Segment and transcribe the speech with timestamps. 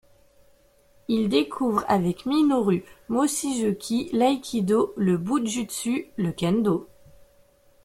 [1.09, 6.89] Il découvre avec Minoru Mochizuki l'aïkido, le bo-jutsu, le kendo.